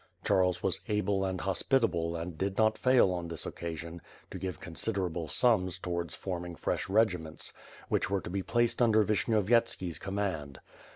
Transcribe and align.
Charles 0.25 0.63
was 0.63 0.81
able 0.87 1.23
and 1.23 1.41
hospitable 1.41 2.15
and 2.15 2.35
did 2.35 2.57
not 2.57 2.75
fail 2.75 3.11
on 3.13 3.27
this 3.27 3.45
occasion, 3.45 4.01
to 4.31 4.39
give 4.39 4.59
considerable 4.59 5.27
sums 5.27 5.77
towards 5.77 6.15
forming 6.15 6.55
fresh 6.55 6.89
regiments, 6.89 7.53
which 7.87 8.09
were 8.09 8.21
to 8.21 8.29
be 8.31 8.41
placed 8.41 8.81
under 8.81 9.03
Vishnyovyetski's 9.05 9.99
command. 9.99 10.59